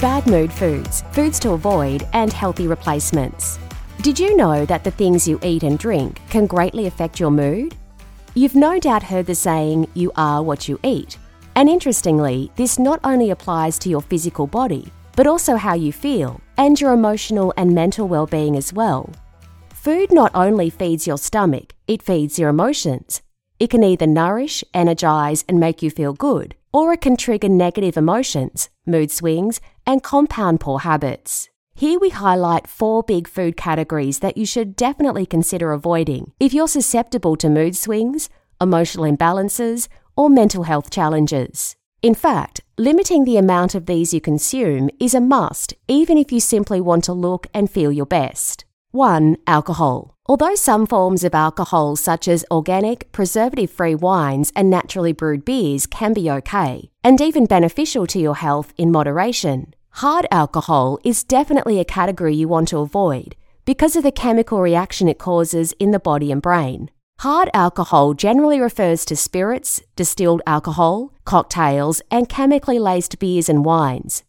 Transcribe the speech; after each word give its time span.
Bad 0.00 0.28
mood 0.28 0.52
foods, 0.52 1.02
foods 1.10 1.40
to 1.40 1.50
avoid, 1.50 2.06
and 2.12 2.32
healthy 2.32 2.68
replacements. 2.68 3.58
Did 4.00 4.16
you 4.16 4.36
know 4.36 4.64
that 4.64 4.84
the 4.84 4.92
things 4.92 5.26
you 5.26 5.40
eat 5.42 5.64
and 5.64 5.76
drink 5.76 6.20
can 6.30 6.46
greatly 6.46 6.86
affect 6.86 7.18
your 7.18 7.32
mood? 7.32 7.74
You've 8.34 8.54
no 8.54 8.78
doubt 8.78 9.02
heard 9.02 9.26
the 9.26 9.34
saying, 9.34 9.88
you 9.94 10.12
are 10.14 10.40
what 10.40 10.68
you 10.68 10.78
eat. 10.84 11.18
And 11.56 11.68
interestingly, 11.68 12.52
this 12.54 12.78
not 12.78 13.00
only 13.02 13.30
applies 13.30 13.76
to 13.80 13.88
your 13.88 14.00
physical 14.00 14.46
body, 14.46 14.86
but 15.16 15.26
also 15.26 15.56
how 15.56 15.74
you 15.74 15.92
feel 15.92 16.40
and 16.58 16.80
your 16.80 16.92
emotional 16.92 17.52
and 17.56 17.74
mental 17.74 18.06
well 18.06 18.26
being 18.26 18.54
as 18.54 18.72
well. 18.72 19.10
Food 19.70 20.12
not 20.12 20.30
only 20.32 20.70
feeds 20.70 21.08
your 21.08 21.18
stomach, 21.18 21.74
it 21.88 22.04
feeds 22.04 22.38
your 22.38 22.50
emotions. 22.50 23.20
It 23.58 23.70
can 23.70 23.82
either 23.82 24.06
nourish, 24.06 24.62
energize, 24.72 25.44
and 25.48 25.58
make 25.58 25.82
you 25.82 25.90
feel 25.90 26.12
good, 26.12 26.54
or 26.72 26.92
it 26.92 27.00
can 27.00 27.16
trigger 27.16 27.48
negative 27.48 27.96
emotions, 27.96 28.70
mood 28.86 29.10
swings, 29.10 29.60
and 29.88 30.02
compound 30.02 30.60
poor 30.60 30.80
habits. 30.80 31.48
Here 31.74 31.98
we 31.98 32.10
highlight 32.10 32.66
four 32.66 33.02
big 33.02 33.26
food 33.26 33.56
categories 33.56 34.18
that 34.18 34.36
you 34.36 34.44
should 34.44 34.76
definitely 34.76 35.24
consider 35.24 35.72
avoiding 35.72 36.32
if 36.38 36.52
you're 36.52 36.68
susceptible 36.68 37.36
to 37.36 37.48
mood 37.48 37.74
swings, 37.74 38.28
emotional 38.60 39.10
imbalances, 39.10 39.88
or 40.14 40.28
mental 40.28 40.64
health 40.64 40.90
challenges. 40.90 41.74
In 42.02 42.14
fact, 42.14 42.60
limiting 42.76 43.24
the 43.24 43.38
amount 43.38 43.74
of 43.74 43.86
these 43.86 44.12
you 44.12 44.20
consume 44.20 44.90
is 45.00 45.14
a 45.14 45.20
must, 45.22 45.72
even 45.88 46.18
if 46.18 46.30
you 46.30 46.38
simply 46.38 46.82
want 46.82 47.04
to 47.04 47.14
look 47.14 47.46
and 47.54 47.70
feel 47.70 47.90
your 47.90 48.06
best. 48.06 48.66
1. 48.90 49.36
Alcohol. 49.46 50.14
Although 50.26 50.54
some 50.54 50.86
forms 50.86 51.24
of 51.24 51.34
alcohol, 51.34 51.96
such 51.96 52.28
as 52.28 52.44
organic, 52.50 53.10
preservative 53.12 53.70
free 53.70 53.94
wines 53.94 54.52
and 54.54 54.68
naturally 54.68 55.12
brewed 55.12 55.46
beers, 55.46 55.86
can 55.86 56.12
be 56.12 56.30
okay, 56.30 56.90
and 57.02 57.20
even 57.20 57.46
beneficial 57.46 58.06
to 58.06 58.18
your 58.18 58.36
health 58.36 58.74
in 58.76 58.92
moderation, 58.92 59.72
hard 59.98 60.28
alcohol 60.30 60.96
is 61.02 61.24
definitely 61.24 61.80
a 61.80 61.84
category 61.84 62.32
you 62.32 62.46
want 62.46 62.68
to 62.68 62.78
avoid 62.78 63.34
because 63.64 63.96
of 63.96 64.04
the 64.04 64.12
chemical 64.12 64.60
reaction 64.60 65.08
it 65.08 65.18
causes 65.18 65.72
in 65.80 65.90
the 65.90 65.98
body 65.98 66.30
and 66.30 66.40
brain. 66.40 66.88
Hard 67.18 67.50
alcohol 67.52 68.14
generally 68.14 68.60
refers 68.60 69.04
to 69.04 69.16
spirits, 69.16 69.82
distilled 69.96 70.40
alcohol, 70.46 71.12
cocktails, 71.24 72.00
and 72.12 72.28
chemically 72.28 72.78
laced 72.78 73.18
beers 73.18 73.48
and 73.48 73.64
wines. 73.64 74.22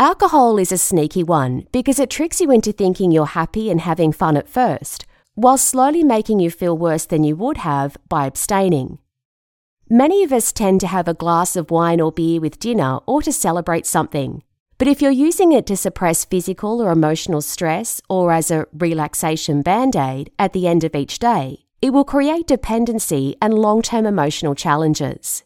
Alcohol 0.00 0.56
is 0.56 0.72
a 0.72 0.78
sneaky 0.78 1.22
one 1.22 1.66
because 1.72 2.00
it 2.00 2.08
tricks 2.08 2.40
you 2.40 2.50
into 2.50 2.72
thinking 2.72 3.12
you're 3.12 3.36
happy 3.36 3.70
and 3.70 3.82
having 3.82 4.12
fun 4.12 4.38
at 4.38 4.48
first, 4.48 5.04
while 5.34 5.58
slowly 5.58 6.02
making 6.02 6.40
you 6.40 6.50
feel 6.50 6.76
worse 6.76 7.04
than 7.04 7.22
you 7.22 7.36
would 7.36 7.58
have 7.58 7.98
by 8.08 8.24
abstaining. 8.24 8.98
Many 9.90 10.24
of 10.24 10.32
us 10.32 10.52
tend 10.52 10.80
to 10.80 10.86
have 10.86 11.06
a 11.06 11.12
glass 11.12 11.54
of 11.54 11.70
wine 11.70 12.00
or 12.00 12.10
beer 12.10 12.40
with 12.40 12.58
dinner 12.58 13.00
or 13.04 13.20
to 13.20 13.30
celebrate 13.30 13.84
something. 13.84 14.42
But 14.82 14.88
if 14.88 15.00
you're 15.00 15.12
using 15.12 15.52
it 15.52 15.64
to 15.66 15.76
suppress 15.76 16.24
physical 16.24 16.82
or 16.82 16.90
emotional 16.90 17.40
stress 17.40 18.00
or 18.08 18.32
as 18.32 18.50
a 18.50 18.66
relaxation 18.72 19.62
band 19.62 19.94
aid 19.94 20.32
at 20.40 20.54
the 20.54 20.66
end 20.66 20.82
of 20.82 20.96
each 20.96 21.20
day, 21.20 21.66
it 21.80 21.90
will 21.92 22.02
create 22.02 22.48
dependency 22.48 23.36
and 23.40 23.54
long 23.54 23.82
term 23.82 24.06
emotional 24.06 24.56
challenges. 24.56 25.44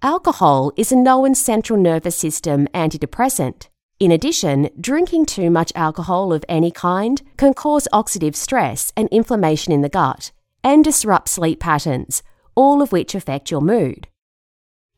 Alcohol 0.00 0.72
is 0.78 0.90
a 0.90 0.96
known 0.96 1.34
central 1.34 1.78
nervous 1.78 2.16
system 2.16 2.68
antidepressant. 2.68 3.68
In 3.98 4.10
addition, 4.10 4.70
drinking 4.80 5.26
too 5.26 5.50
much 5.50 5.72
alcohol 5.74 6.32
of 6.32 6.42
any 6.48 6.70
kind 6.70 7.20
can 7.36 7.52
cause 7.52 7.86
oxidative 7.92 8.34
stress 8.34 8.94
and 8.96 9.10
inflammation 9.10 9.74
in 9.74 9.82
the 9.82 9.90
gut 9.90 10.32
and 10.64 10.82
disrupt 10.82 11.28
sleep 11.28 11.60
patterns, 11.60 12.22
all 12.54 12.80
of 12.80 12.92
which 12.92 13.14
affect 13.14 13.50
your 13.50 13.60
mood. 13.60 14.08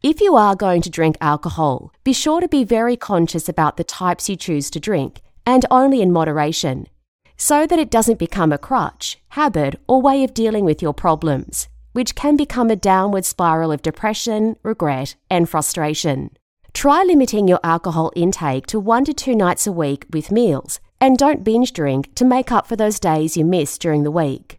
If 0.02 0.20
you 0.20 0.34
are 0.34 0.56
going 0.56 0.82
to 0.82 0.90
drink 0.90 1.16
alcohol, 1.20 1.92
be 2.02 2.12
sure 2.12 2.40
to 2.40 2.48
be 2.48 2.64
very 2.64 2.96
conscious 2.96 3.48
about 3.48 3.76
the 3.76 3.84
types 3.84 4.28
you 4.28 4.34
choose 4.34 4.68
to 4.70 4.80
drink 4.80 5.20
and 5.46 5.64
only 5.70 6.02
in 6.02 6.10
moderation, 6.10 6.88
so 7.36 7.68
that 7.68 7.78
it 7.78 7.88
doesn't 7.88 8.18
become 8.18 8.50
a 8.50 8.58
crutch, 8.58 9.18
habit, 9.28 9.80
or 9.86 10.02
way 10.02 10.24
of 10.24 10.34
dealing 10.34 10.64
with 10.64 10.82
your 10.82 10.92
problems, 10.92 11.68
which 11.92 12.16
can 12.16 12.36
become 12.36 12.68
a 12.68 12.74
downward 12.74 13.24
spiral 13.24 13.70
of 13.70 13.80
depression, 13.80 14.56
regret, 14.64 15.14
and 15.30 15.48
frustration. 15.48 16.30
Try 16.72 17.04
limiting 17.04 17.46
your 17.46 17.60
alcohol 17.62 18.10
intake 18.16 18.66
to 18.68 18.80
one 18.80 19.04
to 19.04 19.14
two 19.14 19.36
nights 19.36 19.68
a 19.68 19.72
week 19.72 20.06
with 20.12 20.32
meals, 20.32 20.80
and 21.00 21.16
don't 21.16 21.44
binge 21.44 21.72
drink 21.72 22.12
to 22.16 22.24
make 22.24 22.50
up 22.50 22.66
for 22.66 22.74
those 22.74 22.98
days 22.98 23.36
you 23.36 23.44
miss 23.44 23.78
during 23.78 24.02
the 24.02 24.10
week. 24.10 24.58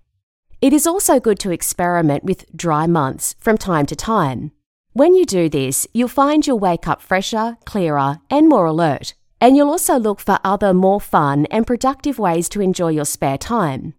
It 0.62 0.72
is 0.72 0.88
also 0.88 1.20
good 1.20 1.40
to 1.40 1.52
experiment 1.52 2.24
with 2.24 2.46
dry 2.56 2.88
months 2.88 3.36
from 3.40 3.58
time 3.58 3.86
to 3.88 3.96
time. 3.98 4.54
When 4.96 5.16
you 5.16 5.26
do 5.26 5.50
this, 5.50 5.88
you'll 5.92 6.08
find 6.08 6.46
you'll 6.46 6.60
wake 6.60 6.88
up 6.88 7.02
fresher, 7.02 7.58
clearer, 7.66 8.20
and 8.30 8.48
more 8.48 8.68
alert, 8.68 9.16
and 9.42 9.58
you'll 9.58 9.72
also 9.72 9.98
look 9.98 10.20
for 10.20 10.38
other 10.44 10.72
more 10.72 11.02
fun 11.02 11.48
and 11.48 11.66
productive 11.66 12.20
ways 12.20 12.48
to 12.50 12.62
enjoy 12.62 12.90
your 12.90 13.06
spare 13.06 13.40
time. 13.40 13.96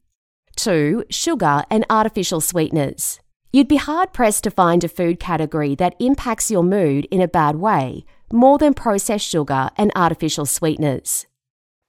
2. 0.54 1.06
Sugar 1.10 1.64
and 1.68 1.84
artificial 1.90 2.40
sweeteners. 2.40 3.18
You'd 3.52 3.66
be 3.66 3.74
hard 3.74 4.12
pressed 4.12 4.44
to 4.44 4.52
find 4.52 4.84
a 4.84 4.88
food 4.88 5.18
category 5.18 5.74
that 5.74 5.96
impacts 5.98 6.48
your 6.48 6.62
mood 6.62 7.06
in 7.10 7.20
a 7.20 7.26
bad 7.26 7.56
way 7.56 8.04
more 8.32 8.58
than 8.58 8.72
processed 8.72 9.26
sugar 9.26 9.70
and 9.76 9.90
artificial 9.96 10.46
sweeteners. 10.46 11.26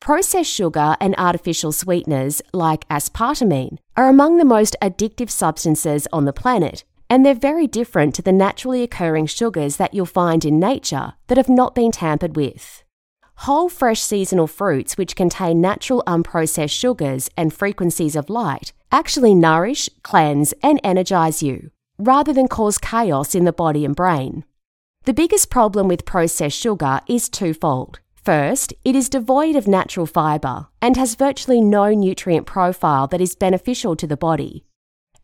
Processed 0.01 0.51
sugar 0.51 0.95
and 0.99 1.13
artificial 1.19 1.71
sweeteners, 1.71 2.41
like 2.53 2.87
aspartame, 2.89 3.77
are 3.95 4.09
among 4.09 4.37
the 4.37 4.45
most 4.45 4.75
addictive 4.81 5.29
substances 5.29 6.07
on 6.11 6.25
the 6.25 6.33
planet, 6.33 6.83
and 7.09 7.25
they're 7.25 7.33
very 7.33 7.67
different 7.67 8.15
to 8.15 8.21
the 8.21 8.31
naturally 8.31 8.83
occurring 8.83 9.27
sugars 9.27 9.77
that 9.77 9.93
you'll 9.93 10.05
find 10.05 10.45
in 10.45 10.59
nature 10.59 11.13
that 11.27 11.37
have 11.37 11.49
not 11.49 11.75
been 11.75 11.91
tampered 11.91 12.35
with. 12.35 12.83
Whole 13.39 13.69
fresh 13.69 14.01
seasonal 14.01 14.47
fruits, 14.47 14.97
which 14.97 15.15
contain 15.15 15.59
natural 15.59 16.03
unprocessed 16.07 16.69
sugars 16.69 17.29
and 17.35 17.53
frequencies 17.53 18.15
of 18.15 18.29
light, 18.29 18.71
actually 18.91 19.35
nourish, 19.35 19.89
cleanse, 20.03 20.53
and 20.63 20.79
energize 20.83 21.43
you, 21.43 21.71
rather 21.97 22.31
than 22.31 22.47
cause 22.47 22.77
chaos 22.77 23.35
in 23.35 23.43
the 23.43 23.53
body 23.53 23.83
and 23.83 23.95
brain. 23.95 24.45
The 25.03 25.13
biggest 25.13 25.49
problem 25.49 25.87
with 25.87 26.05
processed 26.05 26.57
sugar 26.57 27.01
is 27.07 27.29
twofold. 27.29 27.99
First, 28.15 28.73
it 28.83 28.95
is 28.95 29.09
devoid 29.09 29.55
of 29.55 29.67
natural 29.67 30.07
fibre 30.07 30.67
and 30.81 30.97
has 30.97 31.13
virtually 31.13 31.61
no 31.61 31.93
nutrient 31.93 32.47
profile 32.47 33.05
that 33.07 33.21
is 33.21 33.35
beneficial 33.35 33.95
to 33.97 34.07
the 34.07 34.17
body. 34.17 34.65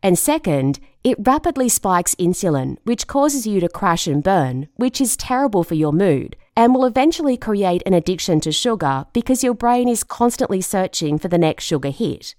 And 0.02 0.16
second, 0.16 0.78
it 1.04 1.16
rapidly 1.18 1.68
spikes 1.68 2.14
insulin, 2.16 2.76
which 2.84 3.06
causes 3.06 3.46
you 3.46 3.60
to 3.60 3.68
crash 3.68 4.06
and 4.06 4.22
burn, 4.22 4.68
which 4.76 5.00
is 5.00 5.16
terrible 5.16 5.64
for 5.64 5.74
your 5.74 5.92
mood 5.92 6.36
and 6.56 6.74
will 6.74 6.84
eventually 6.84 7.36
create 7.36 7.82
an 7.86 7.94
addiction 7.94 8.40
to 8.40 8.52
sugar 8.52 9.06
because 9.12 9.42
your 9.42 9.54
brain 9.54 9.88
is 9.88 10.04
constantly 10.04 10.60
searching 10.60 11.18
for 11.18 11.28
the 11.28 11.38
next 11.38 11.64
sugar 11.64 11.90
hit. 11.90 12.34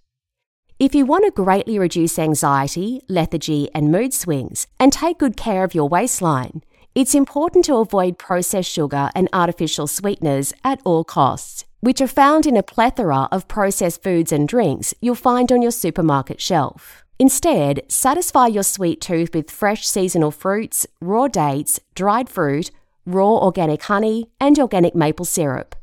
If 0.80 0.94
you 0.94 1.06
want 1.06 1.26
to 1.26 1.32
greatly 1.32 1.80
reduce 1.80 2.20
anxiety, 2.20 3.02
lethargy, 3.08 3.70
and 3.74 3.92
mood 3.92 4.14
swings, 4.14 4.68
and 4.80 4.92
take 4.92 5.20
good 5.20 5.38
care 5.38 5.64
of 5.64 5.76
your 5.76 5.88
waistline, 5.88 6.64
it's 6.94 7.16
important 7.16 7.66
to 7.66 7.76
avoid 7.78 8.18
processed 8.18 8.70
sugar 8.70 9.10
and 9.16 9.30
artificial 9.34 9.88
sweeteners 9.88 10.54
at 10.64 10.82
all 10.84 11.04
costs, 11.04 11.66
which 11.80 12.02
are 12.02 12.08
found 12.08 12.46
in 12.46 12.58
a 12.58 12.64
plethora 12.64 13.28
of 13.32 13.48
processed 13.48 14.04
foods 14.04 14.32
and 14.32 14.48
drinks 14.48 14.94
you'll 15.02 15.16
find 15.16 15.52
on 15.52 15.62
your 15.62 15.72
supermarket 15.72 16.40
shelf. 16.40 17.04
Instead, 17.24 17.84
satisfy 17.88 18.48
your 18.48 18.64
sweet 18.64 19.00
tooth 19.00 19.34
with 19.34 19.50
fresh 19.50 19.88
seasonal 19.88 20.30
fruits, 20.30 20.86
raw 21.00 21.26
dates, 21.30 21.80
dried 21.96 22.28
fruit, 22.28 22.70
raw 23.06 23.38
organic 23.38 23.84
honey, 23.84 24.30
and 24.42 24.60
organic 24.60 24.94
maple 24.94 25.24
syrup. 25.24 25.74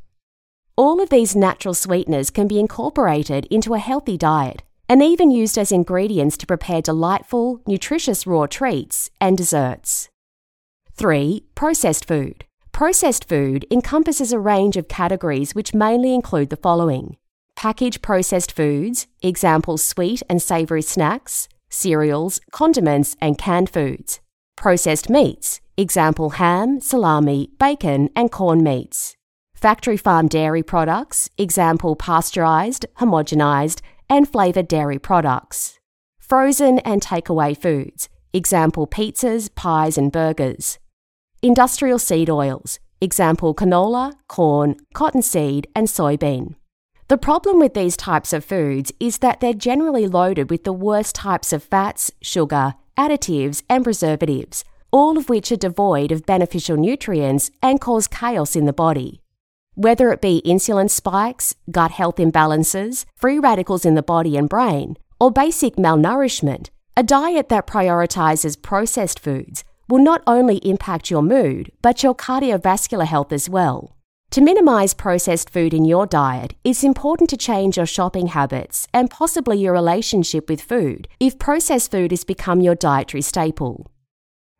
All 0.75 1.01
of 1.01 1.09
these 1.09 1.35
natural 1.35 1.73
sweeteners 1.73 2.29
can 2.29 2.47
be 2.47 2.59
incorporated 2.59 3.47
into 3.49 3.73
a 3.73 3.79
healthy 3.79 4.17
diet, 4.19 4.61
and 4.87 5.01
even 5.01 5.31
used 5.31 5.57
as 5.57 5.71
ingredients 5.71 6.37
to 6.37 6.45
prepare 6.45 6.79
delightful, 6.79 7.59
nutritious 7.65 8.27
raw 8.27 8.45
treats 8.45 9.09
and 9.19 9.35
desserts. 9.35 10.09
3. 10.93 11.43
Processed 11.55 12.07
food. 12.07 12.45
Processed 12.71 13.27
food 13.27 13.65
encompasses 13.71 14.31
a 14.31 14.37
range 14.37 14.77
of 14.77 14.87
categories 14.87 15.55
which 15.55 15.73
mainly 15.73 16.13
include 16.13 16.51
the 16.51 16.55
following 16.67 17.17
packaged 17.61 18.01
processed 18.01 18.51
foods, 18.51 19.05
examples 19.21 19.83
sweet 19.83 20.23
and 20.27 20.41
savoury 20.41 20.81
snacks, 20.81 21.47
cereals, 21.69 22.41
condiments, 22.51 23.15
and 23.21 23.37
canned 23.37 23.69
foods. 23.69 24.19
Processed 24.57 25.11
meats, 25.11 25.61
example 25.77 26.31
ham, 26.41 26.81
salami, 26.81 27.51
bacon, 27.59 28.09
and 28.15 28.31
corn 28.31 28.63
meats. 28.63 29.15
Factory 29.53 29.95
farm 29.95 30.27
dairy 30.27 30.63
products, 30.63 31.29
example 31.37 31.95
pasteurised, 31.95 32.85
homogenised, 32.99 33.81
and 34.09 34.27
flavoured 34.27 34.67
dairy 34.67 34.97
products. 34.97 35.77
Frozen 36.19 36.79
and 36.79 36.99
takeaway 36.99 37.55
foods, 37.55 38.09
example 38.33 38.87
pizzas, 38.87 39.53
pies, 39.53 39.99
and 39.99 40.11
burgers. 40.11 40.79
Industrial 41.43 41.99
seed 41.99 42.27
oils, 42.27 42.79
example 42.99 43.53
canola, 43.53 44.13
corn, 44.27 44.77
cottonseed, 44.95 45.67
and 45.75 45.87
soybean. 45.87 46.55
The 47.11 47.17
problem 47.17 47.59
with 47.59 47.73
these 47.73 47.97
types 47.97 48.31
of 48.31 48.45
foods 48.45 48.93
is 48.97 49.17
that 49.17 49.41
they're 49.41 49.53
generally 49.53 50.07
loaded 50.07 50.49
with 50.49 50.63
the 50.63 50.71
worst 50.71 51.13
types 51.13 51.51
of 51.51 51.61
fats, 51.61 52.09
sugar, 52.21 52.75
additives, 52.97 53.63
and 53.69 53.83
preservatives, 53.83 54.63
all 54.91 55.17
of 55.17 55.27
which 55.27 55.51
are 55.51 55.57
devoid 55.57 56.13
of 56.13 56.25
beneficial 56.25 56.77
nutrients 56.77 57.51
and 57.61 57.81
cause 57.81 58.07
chaos 58.07 58.55
in 58.55 58.63
the 58.63 58.71
body. 58.71 59.19
Whether 59.73 60.13
it 60.13 60.21
be 60.21 60.41
insulin 60.45 60.89
spikes, 60.89 61.53
gut 61.69 61.91
health 61.91 62.15
imbalances, 62.15 63.03
free 63.17 63.39
radicals 63.39 63.83
in 63.83 63.95
the 63.95 64.01
body 64.01 64.37
and 64.37 64.47
brain, 64.47 64.95
or 65.19 65.31
basic 65.31 65.75
malnourishment, 65.75 66.69
a 66.95 67.03
diet 67.03 67.49
that 67.49 67.67
prioritizes 67.67 68.55
processed 68.61 69.19
foods 69.19 69.65
will 69.89 70.01
not 70.01 70.23
only 70.25 70.59
impact 70.59 71.11
your 71.11 71.23
mood, 71.23 71.73
but 71.81 72.03
your 72.03 72.15
cardiovascular 72.15 73.05
health 73.05 73.33
as 73.33 73.49
well. 73.49 73.97
To 74.31 74.39
minimise 74.39 74.93
processed 74.93 75.49
food 75.49 75.73
in 75.73 75.83
your 75.83 76.05
diet, 76.05 76.55
it's 76.63 76.85
important 76.85 77.29
to 77.31 77.35
change 77.35 77.75
your 77.75 77.85
shopping 77.85 78.27
habits 78.27 78.87
and 78.93 79.09
possibly 79.09 79.57
your 79.57 79.73
relationship 79.73 80.47
with 80.47 80.61
food 80.61 81.09
if 81.19 81.37
processed 81.37 81.91
food 81.91 82.11
has 82.11 82.23
become 82.23 82.61
your 82.61 82.73
dietary 82.73 83.23
staple. 83.23 83.91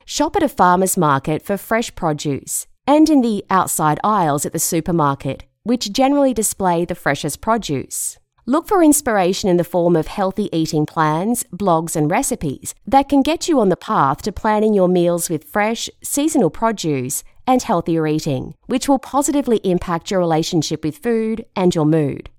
Shop 0.04 0.36
at 0.36 0.44
a 0.44 0.50
farmer's 0.50 0.98
market 0.98 1.42
for 1.42 1.56
fresh 1.56 1.96
produce 1.96 2.68
and 2.86 3.10
in 3.10 3.22
the 3.22 3.46
outside 3.50 4.02
aisles 4.04 4.46
at 4.46 4.52
the 4.52 4.60
supermarket, 4.60 5.46
which 5.64 5.94
generally 5.94 6.34
display 6.34 6.84
the 6.84 6.94
freshest 6.94 7.40
produce. 7.40 8.20
Look 8.52 8.68
for 8.68 8.84
inspiration 8.84 9.48
in 9.48 9.56
the 9.56 9.64
form 9.64 9.96
of 9.96 10.08
healthy 10.08 10.50
eating 10.52 10.86
plans, 10.86 11.46
blogs, 11.54 11.96
and 11.96 12.12
recipes 12.12 12.76
that 12.86 13.08
can 13.08 13.22
get 13.22 13.48
you 13.48 13.62
on 13.62 13.70
the 13.70 13.78
path 13.78 14.22
to 14.24 14.34
planning 14.34 14.74
your 14.74 14.90
meals 14.90 15.30
with 15.30 15.46
fresh, 15.46 15.90
seasonal 16.04 16.50
produce 16.50 17.24
and 17.48 17.64
healthier 17.64 18.06
eating, 18.08 18.56
which 18.66 18.90
will 18.90 19.00
positively 19.00 19.62
impact 19.64 20.12
your 20.12 20.20
relationship 20.20 20.84
with 20.84 20.98
food 20.98 21.46
and 21.56 21.74
your 21.74 21.86
mood. 21.86 22.30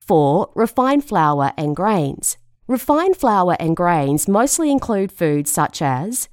4. 0.00 0.50
Refined 0.54 1.04
flour 1.04 1.52
and 1.58 1.76
grains. 1.76 2.38
Refined 2.66 3.18
flour 3.18 3.54
and 3.60 3.76
grains 3.76 4.28
mostly 4.28 4.70
include 4.70 5.12
foods 5.12 5.52
such 5.52 5.82
as 5.82 6.30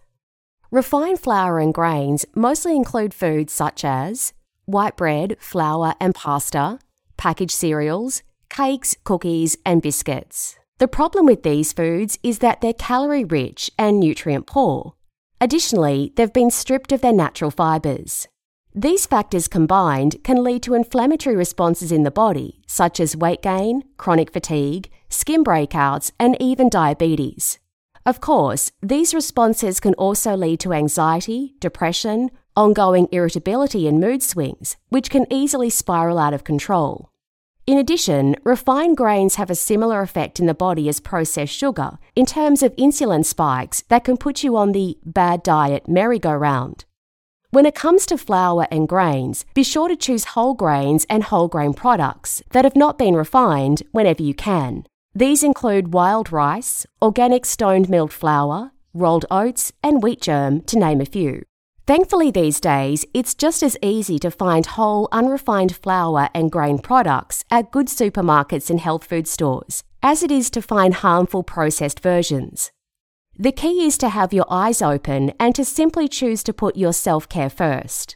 Refined 0.71 1.19
flour 1.19 1.59
and 1.59 1.73
grains 1.73 2.25
mostly 2.33 2.77
include 2.77 3.13
foods 3.13 3.51
such 3.51 3.83
as 3.83 4.31
white 4.63 4.95
bread, 4.95 5.35
flour, 5.41 5.95
and 5.99 6.15
pasta, 6.15 6.79
packaged 7.17 7.51
cereals, 7.51 8.23
cakes, 8.55 8.95
cookies, 9.03 9.57
and 9.65 9.81
biscuits. 9.81 10.57
The 10.77 10.87
problem 10.87 11.25
with 11.25 11.43
these 11.43 11.73
foods 11.73 12.17
is 12.23 12.39
that 12.39 12.61
they're 12.61 12.73
calorie 12.73 13.25
rich 13.25 13.69
and 13.77 13.99
nutrient 13.99 14.47
poor. 14.47 14.93
Additionally, 15.41 16.13
they've 16.15 16.31
been 16.31 16.51
stripped 16.51 16.93
of 16.93 17.01
their 17.01 17.11
natural 17.11 17.51
fibres. 17.51 18.29
These 18.73 19.07
factors 19.07 19.49
combined 19.49 20.23
can 20.23 20.41
lead 20.41 20.63
to 20.63 20.73
inflammatory 20.73 21.35
responses 21.35 21.91
in 21.91 22.03
the 22.03 22.11
body, 22.11 22.61
such 22.65 23.01
as 23.01 23.17
weight 23.17 23.41
gain, 23.41 23.83
chronic 23.97 24.31
fatigue, 24.31 24.89
skin 25.09 25.43
breakouts, 25.43 26.11
and 26.17 26.37
even 26.41 26.69
diabetes. 26.69 27.59
Of 28.05 28.21
course, 28.21 28.71
these 28.81 29.13
responses 29.13 29.81
can 29.81 29.95
also 29.95 30.35
lead 30.35 30.61
to 30.61 30.71
anxiety, 30.71 31.55
depression, 31.59 32.31
ongoing 32.55 33.09
irritability, 33.11 33.85
and 33.85 33.99
mood 33.99 34.23
swings, 34.23 34.77
which 34.87 35.09
can 35.09 35.25
easily 35.29 35.69
spiral 35.69 36.17
out 36.17 36.33
of 36.33 36.45
control. 36.45 37.09
In 37.67 37.79
addition, 37.79 38.35
refined 38.43 38.95
grains 38.95 39.35
have 39.35 39.49
a 39.49 39.55
similar 39.55 40.01
effect 40.01 40.39
in 40.39 40.45
the 40.45 40.53
body 40.53 40.87
as 40.87 40.99
processed 40.99 41.53
sugar 41.53 41.97
in 42.15 42.27
terms 42.27 42.61
of 42.61 42.75
insulin 42.75 43.25
spikes 43.25 43.81
that 43.89 44.03
can 44.03 44.17
put 44.17 44.43
you 44.43 44.55
on 44.55 44.71
the 44.71 44.99
bad 45.03 45.41
diet 45.41 45.89
merry-go-round. 45.89 46.85
When 47.49 47.65
it 47.65 47.73
comes 47.73 48.05
to 48.05 48.19
flour 48.19 48.67
and 48.69 48.87
grains, 48.87 49.45
be 49.55 49.63
sure 49.63 49.87
to 49.87 49.95
choose 49.95 50.35
whole 50.35 50.53
grains 50.53 51.07
and 51.09 51.23
whole 51.23 51.47
grain 51.47 51.73
products 51.73 52.43
that 52.51 52.65
have 52.65 52.75
not 52.75 52.99
been 52.99 53.15
refined 53.15 53.81
whenever 53.91 54.21
you 54.21 54.35
can. 54.35 54.85
These 55.15 55.41
include 55.41 55.91
wild 55.91 56.31
rice, 56.31 56.85
organic 57.01 57.45
stoned 57.45 57.89
milled 57.89 58.13
flour, 58.13 58.73
rolled 58.93 59.25
oats, 59.31 59.71
and 59.81 60.03
wheat 60.03 60.21
germ, 60.21 60.61
to 60.61 60.77
name 60.77 61.01
a 61.01 61.05
few. 61.05 61.43
Thankfully, 61.87 62.31
these 62.31 62.59
days, 62.59 63.05
it's 63.13 63.35
just 63.35 63.61
as 63.61 63.77
easy 63.81 64.17
to 64.19 64.31
find 64.31 64.65
whole, 64.65 65.07
unrefined 65.11 65.75
flour 65.75 66.29
and 66.33 66.51
grain 66.51 66.79
products 66.79 67.45
at 67.51 67.69
good 67.69 67.87
supermarkets 67.87 68.71
and 68.71 68.79
health 68.79 69.03
food 69.03 69.27
stores 69.27 69.83
as 70.01 70.23
it 70.23 70.31
is 70.31 70.49
to 70.51 70.61
find 70.61 70.95
harmful 70.95 71.43
processed 71.43 71.99
versions. 71.99 72.71
The 73.37 73.51
key 73.51 73.85
is 73.85 73.97
to 73.99 74.09
have 74.09 74.33
your 74.33 74.45
eyes 74.49 74.81
open 74.81 75.33
and 75.39 75.53
to 75.55 75.65
simply 75.65 76.07
choose 76.07 76.43
to 76.43 76.53
put 76.53 76.75
your 76.75 76.93
self 76.93 77.29
care 77.29 77.49
first. 77.49 78.15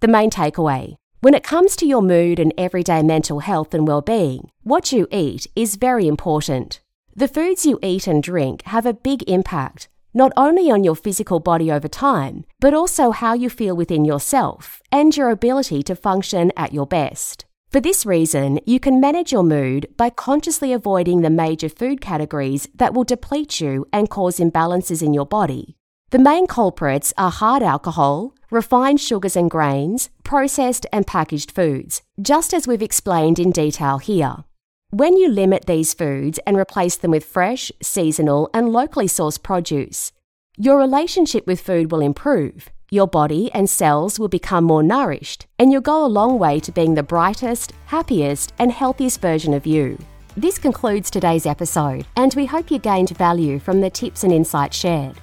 The 0.00 0.08
main 0.08 0.30
takeaway 0.30 0.96
when 1.20 1.34
it 1.34 1.42
comes 1.42 1.74
to 1.76 1.86
your 1.86 2.02
mood 2.02 2.38
and 2.38 2.52
everyday 2.56 3.02
mental 3.02 3.40
health 3.40 3.74
and 3.74 3.88
well 3.88 4.02
being, 4.02 4.50
what 4.62 4.92
you 4.92 5.08
eat 5.10 5.46
is 5.56 5.74
very 5.74 6.06
important. 6.06 6.80
The 7.16 7.26
foods 7.26 7.66
you 7.66 7.80
eat 7.82 8.06
and 8.06 8.22
drink 8.22 8.62
have 8.66 8.86
a 8.86 8.92
big 8.92 9.28
impact 9.28 9.88
not 10.16 10.32
only 10.34 10.70
on 10.70 10.82
your 10.82 10.96
physical 10.96 11.40
body 11.40 11.70
over 11.70 11.88
time, 11.88 12.42
but 12.58 12.72
also 12.72 13.10
how 13.10 13.34
you 13.34 13.50
feel 13.50 13.76
within 13.76 14.06
yourself 14.06 14.80
and 14.90 15.14
your 15.14 15.28
ability 15.28 15.82
to 15.82 15.94
function 15.94 16.50
at 16.56 16.72
your 16.72 16.86
best. 16.86 17.44
For 17.70 17.80
this 17.80 18.06
reason, 18.06 18.58
you 18.64 18.80
can 18.80 18.98
manage 18.98 19.30
your 19.30 19.42
mood 19.42 19.88
by 19.98 20.08
consciously 20.08 20.72
avoiding 20.72 21.20
the 21.20 21.28
major 21.28 21.68
food 21.68 22.00
categories 22.00 22.66
that 22.74 22.94
will 22.94 23.04
deplete 23.04 23.60
you 23.60 23.86
and 23.92 24.08
cause 24.08 24.38
imbalances 24.38 25.02
in 25.02 25.12
your 25.12 25.26
body. 25.26 25.76
The 26.08 26.18
main 26.18 26.46
culprits 26.46 27.12
are 27.18 27.30
hard 27.30 27.62
alcohol, 27.62 28.32
refined 28.50 29.00
sugars 29.02 29.36
and 29.36 29.50
grains, 29.50 30.08
processed 30.24 30.86
and 30.94 31.06
packaged 31.06 31.50
foods, 31.50 32.00
just 32.22 32.54
as 32.54 32.66
we've 32.66 32.80
explained 32.80 33.38
in 33.38 33.50
detail 33.50 33.98
here. 33.98 34.44
When 34.90 35.16
you 35.16 35.28
limit 35.28 35.66
these 35.66 35.94
foods 35.94 36.38
and 36.46 36.56
replace 36.56 36.94
them 36.94 37.10
with 37.10 37.24
fresh, 37.24 37.72
seasonal, 37.82 38.48
and 38.54 38.68
locally 38.68 39.08
sourced 39.08 39.42
produce, 39.42 40.12
your 40.56 40.78
relationship 40.78 41.44
with 41.44 41.60
food 41.60 41.90
will 41.90 42.00
improve, 42.00 42.70
your 42.88 43.08
body 43.08 43.50
and 43.52 43.68
cells 43.68 44.20
will 44.20 44.28
become 44.28 44.62
more 44.62 44.84
nourished, 44.84 45.48
and 45.58 45.72
you'll 45.72 45.80
go 45.80 46.04
a 46.04 46.06
long 46.06 46.38
way 46.38 46.60
to 46.60 46.70
being 46.70 46.94
the 46.94 47.02
brightest, 47.02 47.72
happiest, 47.86 48.54
and 48.60 48.70
healthiest 48.70 49.20
version 49.20 49.52
of 49.54 49.66
you. 49.66 49.98
This 50.36 50.56
concludes 50.56 51.10
today's 51.10 51.46
episode, 51.46 52.06
and 52.14 52.32
we 52.34 52.46
hope 52.46 52.70
you 52.70 52.78
gained 52.78 53.10
value 53.10 53.58
from 53.58 53.80
the 53.80 53.90
tips 53.90 54.22
and 54.22 54.32
insights 54.32 54.76
shared. 54.76 55.16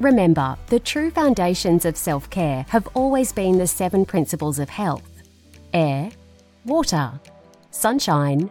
Remember, 0.00 0.56
the 0.68 0.80
true 0.80 1.10
foundations 1.10 1.84
of 1.84 1.98
self 1.98 2.30
care 2.30 2.64
have 2.70 2.88
always 2.94 3.30
been 3.30 3.58
the 3.58 3.66
seven 3.66 4.06
principles 4.06 4.58
of 4.58 4.70
health 4.70 5.22
air, 5.74 6.10
water, 6.64 7.12
sunshine, 7.70 8.50